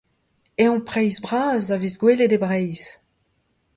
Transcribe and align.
Evn-preizh 0.63 1.21
bras 1.25 1.67
a 1.73 1.77
vez 1.81 1.95
gwelet 2.01 2.35
e 2.35 2.37
Breizh. 2.43 2.87